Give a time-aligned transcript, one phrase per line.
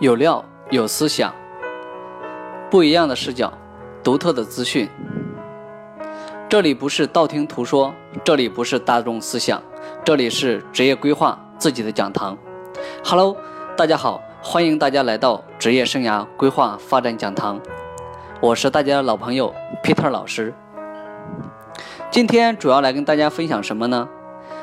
[0.00, 1.34] 有料有思想，
[2.70, 3.52] 不一样的视角，
[4.04, 4.88] 独特的资讯。
[6.48, 7.92] 这里不是道听途说，
[8.22, 9.60] 这里不是大众思想，
[10.04, 12.38] 这里是职业规划自己的讲堂。
[13.04, 13.36] Hello，
[13.76, 17.60] 大家好，欢迎大家来到职业生涯规划发展讲堂。
[18.40, 19.52] 我是大家的老朋友
[19.82, 20.54] Peter 老师。
[22.08, 24.08] 今天主要来跟大家分享什么呢？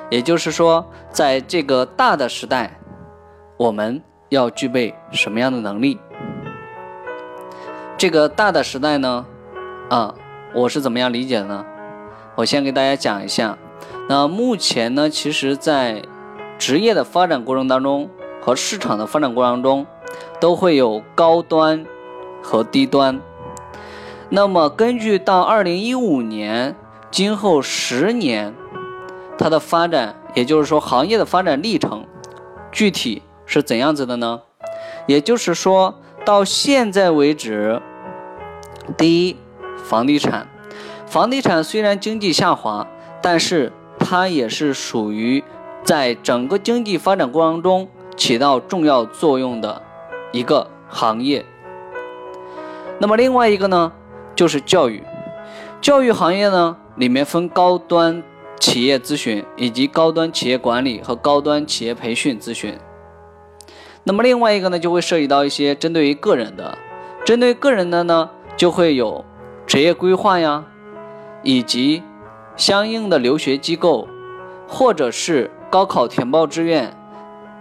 [0.10, 2.80] 也就是说，在这个大的时代，
[3.58, 4.02] 我们。
[4.36, 5.98] 要具备什么样的能力？
[7.98, 9.26] 这个大的时代呢？
[9.90, 10.14] 啊，
[10.54, 11.66] 我是怎么样理解的呢？
[12.36, 13.58] 我先给大家讲一下。
[14.10, 16.04] 那目前呢，其实，在
[16.58, 18.10] 职业的发展过程当中
[18.42, 19.88] 和市场的发展过程中，
[20.40, 21.86] 都会有高端
[22.44, 23.22] 和低端。
[24.30, 26.76] 那么，根据到二零一五年，
[27.10, 28.54] 今后十年
[29.38, 32.06] 它的发展，也就是说行业的发展历程，
[32.72, 33.22] 具体。
[33.46, 34.42] 是怎样子的呢？
[35.08, 37.82] 也就是说到现在为止，
[38.98, 39.38] 第一，
[39.84, 40.48] 房地产，
[41.06, 42.88] 房地产虽然经济下滑，
[43.22, 45.44] 但是它也是属于
[45.84, 49.82] 在整个经济发展过程中起到重要作用的
[50.32, 51.46] 一个行业。
[52.98, 53.92] 那么另外一个呢，
[54.36, 55.04] 就是教育，
[55.82, 58.24] 教育行业呢里面分高端
[58.60, 62.76] 企业咨询以及高端企业管理和高端企业培训咨询。
[64.08, 66.78] 那么另外一个呢，就会涉及到一些针对于个人的，
[67.26, 69.26] 针对个人的呢，就会有
[69.66, 70.64] 职业规划呀，
[71.42, 72.04] 以及
[72.56, 74.08] 相应的留学机构，
[74.68, 76.96] 或者是高考填报志愿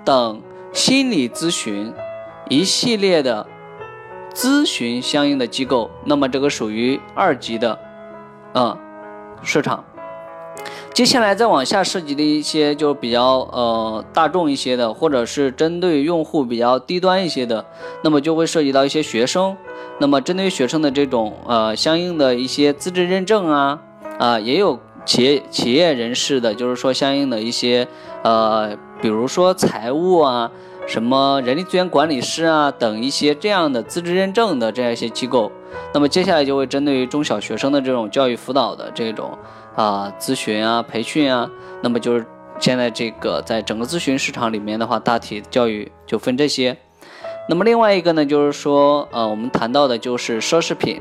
[0.04, 1.94] 等心理咨询
[2.50, 3.46] 一系列的
[4.34, 5.90] 咨询相应的机构。
[6.04, 7.78] 那么这个属于二级的，
[8.52, 8.76] 嗯，
[9.42, 9.82] 市场。
[10.94, 17.64] 接下来再往下涉及的一些就比较呃大众一些的，或者是针对用户比较低端一些的，
[18.04, 19.56] 那么就会涉及到一些学生。
[19.98, 23.80] 那么针对学生的这种呃相应的一些资质认证啊
[24.20, 27.88] 啊，也有企业企业人士的，就是说相应的一些
[28.22, 30.48] 呃，比如说财务啊、
[30.86, 35.50] 什么人力资源管理师啊等一些这样的资质认证的这样一些机构。
[35.92, 39.36] 那么接下来就会针对于中小学生的这种教育辅导的这种。
[39.74, 41.51] 啊，咨询啊，培训啊，
[41.83, 42.24] 那么就是
[42.61, 46.77] 现在这个在整个咨询市场里面的话，大体教育就分这些。
[47.48, 51.01] 那么另外一个呢，就是说，呃，我们谈到的就是奢侈品。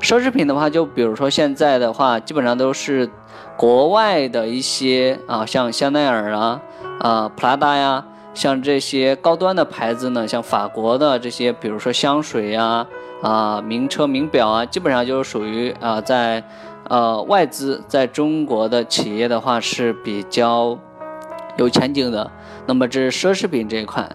[0.00, 3.08] 奢侈品的话，就比如说现在的话，基本上都是
[3.56, 6.60] 国外的一些啊，像香奈儿啊，
[7.00, 12.86] 啊，普拉达呀，像这些高端的牌子呢，像法国的这些，比如说香水呀，
[13.22, 16.44] 啊，名车名表啊，基本上就是属于啊，在。
[16.92, 20.78] 呃，外资在中国的企业的话是比较
[21.56, 22.30] 有前景的。
[22.66, 24.06] 那么这是奢侈品这一块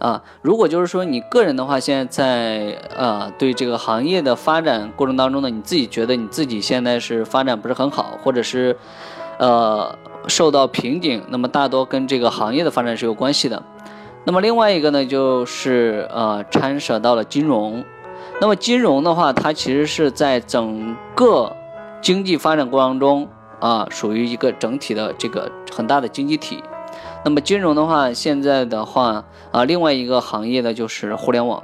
[0.00, 0.20] 啊。
[0.42, 8.76] 如果就是说你个人的话，现在在呃对这个行业的发展过程当中呢，你自己觉得你自己现在是发展不是很好，或者是
[9.38, 13.62] 呃受到瓶颈，那么大多跟这个行业的发展是有关系的。
[14.24, 17.84] 那么另外一个呢，就是呃掺涉到了金融。
[18.40, 21.54] 那么金融的话，它其实是在整个
[22.00, 23.28] 经济发展过程中
[23.60, 26.62] 啊，属于一个整体的这个很大的经济体。
[27.24, 31.62] 那么金融的话，现在的话啊，另外一个行业呢就是互联网。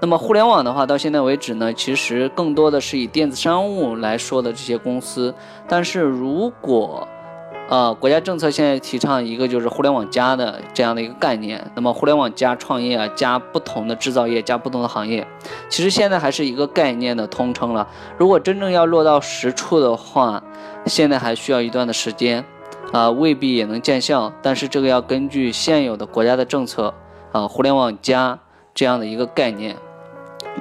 [0.00, 5.34] 那么互联网的话，到现在为止呢，其实更多的是以电子商务来说的这些公司。
[5.68, 7.06] 但是如果
[7.68, 11.68] 呃，国家政策现在提倡一个就是“互联网加”的这样的一个概念。
[11.74, 15.26] 那么，互联网加创业啊，加不同的制造业，加不同的行业，
[15.68, 17.88] 其实现在还是一个概念的通称了。
[18.16, 20.40] 如果真正要落到实处的话，
[20.86, 22.44] 现在还需要一段的时间，
[22.92, 24.32] 啊，未必也能见效。
[24.40, 26.94] 但是这个要根据现有的国家的政策，
[27.32, 28.38] 啊，“互联网加”
[28.74, 29.74] 这样的一个概念。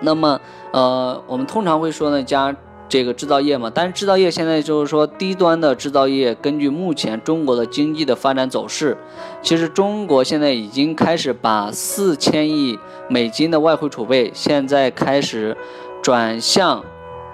[0.02, 2.56] 那么，呃，我们通常会说呢，加。
[2.88, 8.96] 这个制造业嘛，但是制造业现在就是说低端的制造业，根据目前中国的经济的发展走势，
[9.41, 12.78] 其实中国现在已经开始把四千亿
[13.09, 15.58] 美金的外汇储备，现在开始
[16.03, 16.84] 转向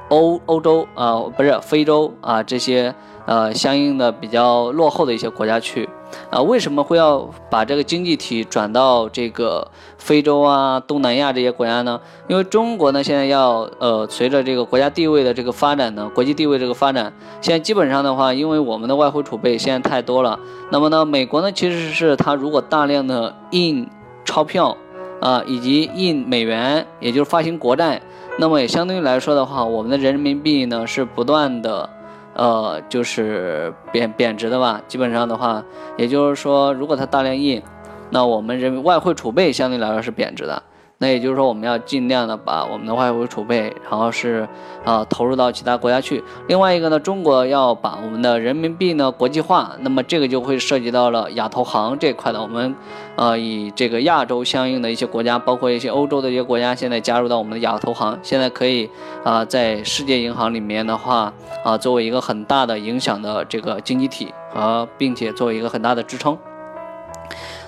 [0.09, 2.95] 欧欧洲啊，不是非洲啊这些
[3.25, 5.89] 呃相应的比较落后的一些国家去。
[6.29, 9.65] 啊，为什么会要把这个经济体转到这个
[9.97, 12.01] 非洲啊、东南亚这些国家呢？
[12.27, 20.37] 因为中国呢，现在要呃，随着这个国家地位的这个发展呢，国际地位这个发展，现在基本上的话，因为我们的外汇储备现在太多了，
[20.69, 23.87] 那么呢，美国呢，其实是它如果大量的印
[24.25, 24.75] 钞票
[25.21, 28.01] 啊，以及印美元，也就是发行国债，
[28.37, 31.89] 那么也相对于来说的话，我们的人民币呢是不断的。
[32.33, 34.81] 呃，就是贬贬值的吧。
[34.87, 35.63] 基本上的话，
[35.97, 37.61] 也就是说，如果它大量印，
[38.09, 40.63] 那我们人民外汇储备相对来说是贬值的。
[41.01, 44.47] 那也就是说，我们要尽量的把我们的外汇储备，然后是
[44.85, 46.23] 啊投入到其他国家去。
[46.47, 52.39] 另外一个呢，中国要把我们的人民币呢国际化，那么这个就会涉及到了亚投行这块的。
[52.39, 52.75] 我们
[53.15, 58.87] 呃以这个亚洲相应的一些国家，包括一些欧洲的一些国家，现在加入到我们的亚投行，现在可以
[59.23, 61.33] 啊在世界银行里面的话
[61.63, 66.37] 啊作为一个很大的影响的这个经济体和并且作为一个很大的支撑。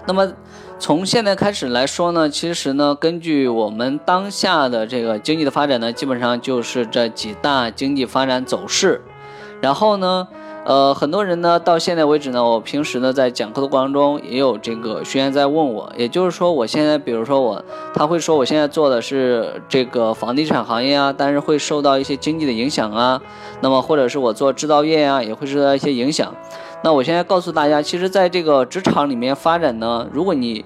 [0.05, 0.31] 那么。
[0.83, 9.01] 从现在开始来说呢，其实呢，根据我们当下的这个经济的发展呢，基本上就是这几大经济发展走势。
[9.61, 10.27] 然后呢，
[10.65, 17.61] 呃，很多人呢，到现在为止呢，我平时呢在讲课的过程中，也有这个学员在问我，也就是说，我现在比如说我，
[17.93, 23.21] 他会说我现在做的是这个房地产行业啊，但是会受到一些经济的影响啊，
[23.59, 26.33] 那么或者是我做制造业啊，也会受到一些影响。
[26.81, 30.63] 那我现在告诉大家，其实，在这个职场里面发展呢，如果你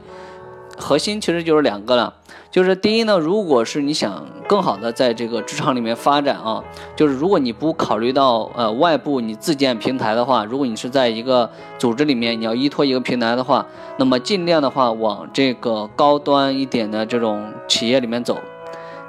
[0.78, 2.14] 核心其实就是两个了，
[2.52, 6.64] 就是第一呢，如果是你想更好的在这个职场里面发展啊，
[6.96, 13.66] 就是如果你不考虑到呃外部你自建平台的话，如果你是在一个组织里面你要依托一个平台的话，
[13.98, 18.38] 那么尽量的话往这个高端一点的这种企业里面走。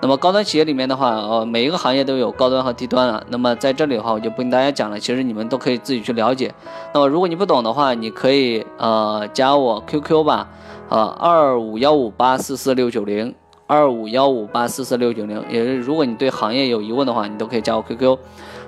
[0.00, 3.20] 那么高端企业里面的话，呃，每一个行业都有高端和低端了。
[3.30, 6.54] 那么在这里的话，我就不跟大家讲了，其实你们都可以自己去了解。
[6.94, 10.46] 那么如果你不懂的话，你可以呃加我 QQ 吧，
[10.88, 13.34] 啊二五幺五八四四六九零，
[13.66, 15.44] 二五幺五八四四六九零。
[15.50, 18.16] 也是如果你对行业有疑问的话，你都可以加我 QQ。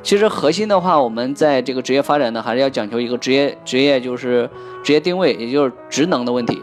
[0.02, 4.48] 其实核心的话，我们在这个职业发展呢，还是要讲求一个职业职业就是
[4.82, 6.60] 职业定位，也就是职能的问题。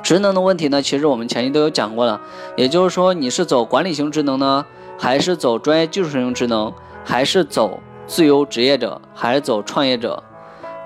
[0.00, 2.20] 职能的问题呢，其实我们前期都有讲过了，
[2.56, 4.64] 也就是说你是走管理型职能呢，
[4.96, 6.72] 还是走专业技术型职能，
[7.04, 10.22] 还是走自由职业者，还是走创业者？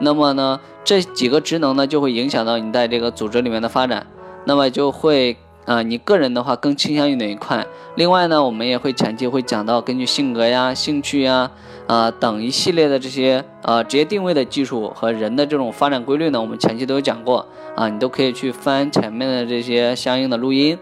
[0.03, 4.07] 那么呢，这几个职能呢，就会影响到你在这个组织里面的发展，
[4.45, 5.37] 那么就会。
[5.65, 7.65] 啊，你个人的话更倾向于哪一块？
[7.95, 11.49] 另外呢，我们也会前期会讲到根据性格呀、兴趣呀、
[11.87, 17.47] 啊等一系列的这些呃职业定位的技术和人的这种发展规律呢，我们前期都有讲过
[17.77, 20.77] 啊，你都可以去翻前面的这些相应的录音。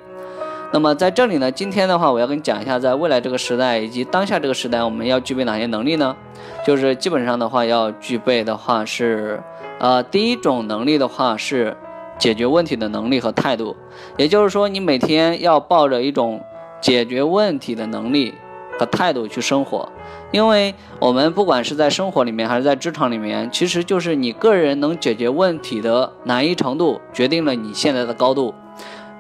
[0.73, 6.17] 那么在这里呢，今天的话我要跟你讲一下，在未来这个时代以及当下这个时代，我们要具备哪些能力呢？
[6.65, 9.43] 就是基本上的话要具备的话是，
[9.79, 11.77] 呃，第一种能力的话是。
[12.19, 13.75] 解决问题的能力和态度，
[14.19, 16.39] 也就是说，你每天要抱着一种
[16.79, 18.35] 解决问题的能力
[18.79, 19.89] 和态度去生活。
[20.31, 28.53] 因为我们不管是在生活里面还是在职场里面，其实就是你个人能解决问题的难易程度决定了你现在的高度。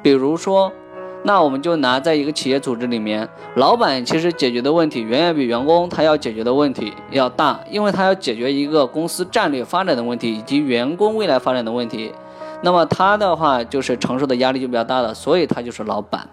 [0.02, 0.70] 比如说，
[1.22, 12.12] 那我们就拿在一个企业组织里面，老板其实解决的问题远远比员工他要解决的问题要大，因为他要解决一个公司战略发展的问题以及员工未来发展的问题。
[12.62, 16.26] 那么他的话就是承受的压力就比较大了，所以他就是老板。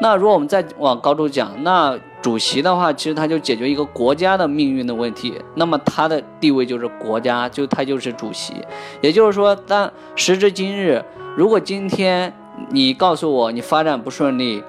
[0.00, 8.54] 那如果我们再往高处讲，那主席的话，其实他就解决一个国家的命运的问题，那么他的地位就是国家，就他就是主席。
[9.00, 11.04] 也就是说，当时至今日，
[11.36, 12.32] 如果今天
[12.70, 14.62] 你告诉我你发展不顺利，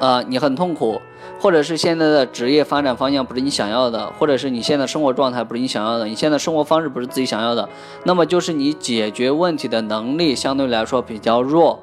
[0.00, 1.00] 啊，你很痛苦。
[1.40, 7.68] 或者是现在的职业发展方向不是你想要的，或者是你现在生活状态不是你想要的，你现在生活方式不是自己想要的，
[8.04, 11.80] 那么就是你解决问题的能力相对来说比较弱。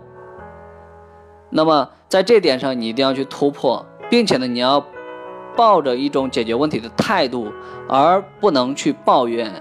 [1.49, 4.85] 那么在这点上，你一定要去突破，并且呢，你要
[5.57, 7.51] 抱着一种解决问题的态度，
[7.89, 9.51] 而不能去抱怨。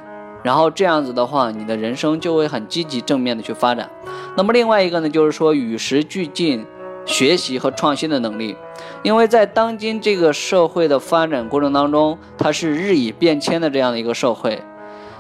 [0.49, 3.91] 然后这样子的话，你的人生就会很积极正面的去发展。
[4.35, 6.65] 那么另外一个呢，就是说与时俱进。
[7.05, 8.55] 学习和创新的能力，
[9.03, 14.63] 因为在当今这个社会的发展过程当中，它是日益变迁的这样的一个社会，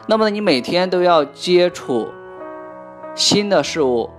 [0.07, 2.09] 那么你每天都要接触
[3.15, 4.11] 新的事物，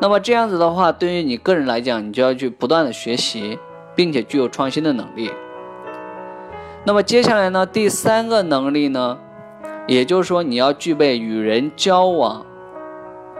[0.00, 3.58] 那么这样子的话，对于你个人来讲，你就要去不断的学习，
[3.94, 5.30] 并且具有创新的能力。
[6.84, 9.18] 那么接下来呢，第三个能力呢，
[9.92, 12.46] 也就是说你要具备与人交往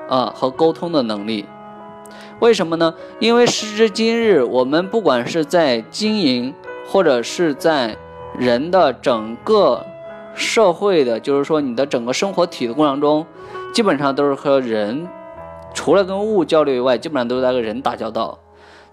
[0.07, 1.47] 啊和沟通的能力。
[2.41, 2.93] 为什么呢？
[3.21, 6.53] 因为时至今日，我们不管是在经营，
[6.87, 7.97] 或者是在
[8.37, 9.87] 人的整个
[10.35, 13.25] 社会的，就是说你的整个生活体的过程中，
[13.73, 15.09] 基本上都是和人，
[15.73, 18.39] 除了跟物交流以外，基本上都是在跟人打交道。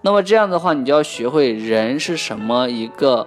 [0.00, 3.26] 那么这样的话，你就要学会人是什么一个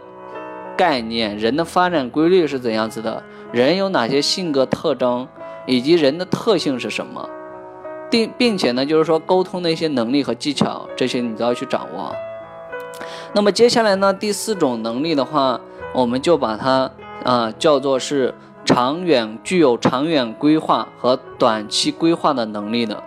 [0.76, 5.28] 概念，人的发展规律是怎样子的，人有哪些性格特征，
[5.66, 7.30] 以及人的特性是什么。
[8.10, 12.14] 并并且呢，就是说沟通的一些能力和技巧，这些你都要去掌握。
[13.34, 15.60] 那么接下来呢，第四种能力的话，
[15.94, 16.92] 我们就把它
[17.24, 23.02] 啊叫做是长远具有长远规划和短期规划的能力的。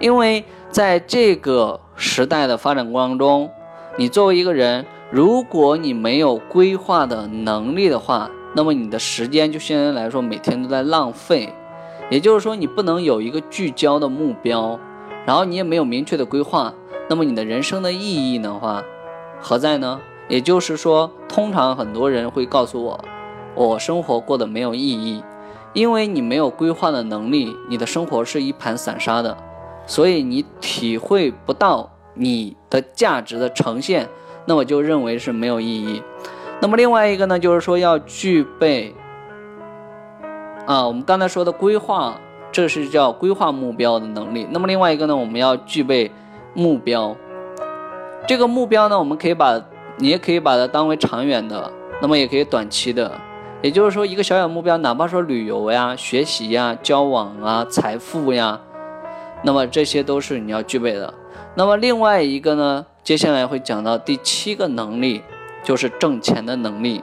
[0.00, 3.48] 因为在这个时代的发展过程中，
[3.96, 11.52] 你作为一个人，如果你没有规划的能力的话，那么你的时间就相对来说每天都在浪费。
[12.10, 14.78] 也就是说，你不能有一个聚焦的目标，
[15.26, 16.72] 然后你也没有明确的规划，
[17.08, 18.84] 那么你的人生的意义的话，
[19.40, 20.00] 何在呢？
[20.28, 23.04] 也就是说，通常很多人会告诉我，
[23.56, 25.24] 我生活过得没有意义，
[25.72, 29.36] 因为你没有规划的能力，你的生活是一盘散沙的，
[29.86, 34.08] 所以你体会不到你的价值的呈现，
[34.46, 36.02] 那我就认为是没有意义。
[36.60, 38.94] 那么另外一个呢，就是说要具备。
[40.66, 42.14] 啊，我们刚才说的规划，
[42.52, 44.46] 这是叫规划目标的能力。
[44.50, 46.10] 那么另外一个呢，我们要具备
[46.54, 47.16] 目标。
[48.26, 49.60] 这个目标呢，我们可以把，
[49.96, 53.10] 你也可以把它当为长远的，那么也可以短期的。
[53.62, 58.60] 也就是说，一个小小目标，哪怕说旅游呀、学习呀、交往啊、财富呀，
[59.42, 61.12] 那么这些都是你要具备的。
[61.56, 65.22] 那么另外一个呢，接下来会讲到第七个能力，
[65.64, 67.02] 就是挣钱的能力。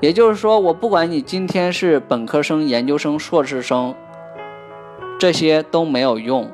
[0.00, 3.94] 也就是说，我不管你今天是本科生、研究生、硕士生，
[5.18, 6.50] 这些都没有用。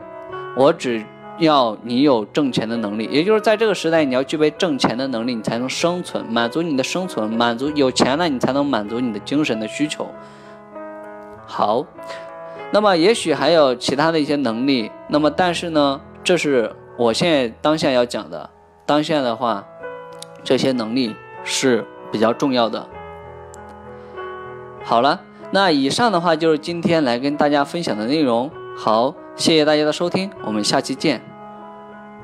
[0.55, 1.03] 我只
[1.39, 10.07] 要你有挣钱的能力，也就是在这个时代，你要具备挣钱的能力，你才能生存，满足你的生存，满足有钱了，你才能满足你的精神的需求。
[11.47, 11.87] 好，
[12.71, 18.51] 那么也许还有其他的一些能力，那么但是呢，这是我现在当下要讲的。
[18.89, 19.67] 当下的话，
[20.43, 21.15] 这些能力
[21.45, 22.89] 是比较重要的。
[24.83, 28.51] 好了，那以上的话就是今天来跟大家分享的内容。
[28.75, 31.28] 好，谢谢大家的收听，我们下期见。